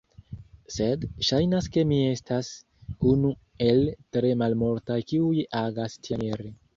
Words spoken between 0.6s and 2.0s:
Sed saĵnas ke mi